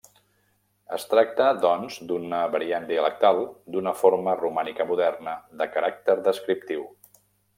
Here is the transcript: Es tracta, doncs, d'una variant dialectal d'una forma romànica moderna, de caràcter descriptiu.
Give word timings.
Es 0.95 1.03
tracta, 1.09 1.49
doncs, 1.65 1.97
d'una 2.11 2.39
variant 2.55 2.87
dialectal 2.93 3.43
d'una 3.75 3.93
forma 4.01 4.35
romànica 4.41 4.89
moderna, 4.93 5.37
de 5.63 5.71
caràcter 5.77 6.19
descriptiu. 6.31 6.89